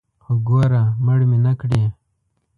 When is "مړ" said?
1.05-1.19